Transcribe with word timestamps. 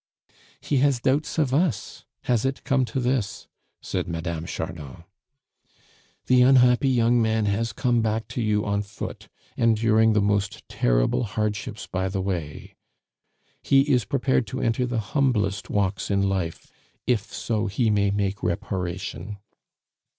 "He 0.59 0.77
has 0.77 0.99
doubts 1.01 1.37
of 1.37 1.53
us; 1.53 2.05
has 2.23 2.43
it 2.43 2.63
come 2.63 2.85
to 2.85 2.99
this?" 2.99 3.45
said 3.83 4.07
Mme. 4.07 4.45
Chardon. 4.47 5.03
"The 6.25 6.41
unhappy 6.41 6.89
young 6.89 7.21
man 7.21 7.45
has 7.45 7.71
come 7.71 8.01
back 8.01 8.27
to 8.29 8.41
you 8.41 8.65
on 8.65 8.81
foot, 8.81 9.29
enduring 9.55 10.13
the 10.13 10.19
most 10.21 10.67
terrible 10.67 11.23
hardships 11.25 11.85
by 11.85 12.09
the 12.09 12.19
way; 12.19 12.73
he 13.61 13.81
is 13.81 14.05
prepared 14.05 14.47
to 14.47 14.59
enter 14.59 14.87
the 14.87 14.99
humblest 15.13 15.69
walks 15.69 16.09
in 16.09 16.23
life 16.27 16.71
if 17.05 17.31
so 17.31 17.67
he 17.67 17.91
may 17.91 18.09
make 18.09 18.41
reparation." 18.41 19.37